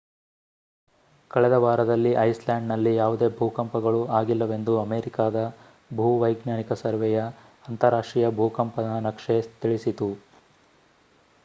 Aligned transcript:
ಕಳೆದ 1.31 1.55
ವಾರದಲ್ಲಿ 1.63 2.11
ಐಸ್‍‌ಲ್ಯಾಂಡ್‌ನಲ್ಲಿ 2.21 2.93
ಯಾವುದೇ 2.95 3.27
ಭೂಕಂಪಗಳು 3.35 4.01
ಆಗಿಲ್ಲವೆಂದು 4.13 4.73
ಅಮೇರಿಕಾದ 4.81 5.43
ಭೂವೈಜ್ಞಾನಿಕ 5.95 6.79
ಸರ್ವೆಯ 6.83 7.19
ಅಂತಾರಾಷ್ಟ್ರೀಯ 7.65 8.35
ಭೂಕಂಪನ 8.39 8.99
ನಕ್ಷೆ 9.07 9.37
ತಿಳಿಸಿತು 9.61 10.09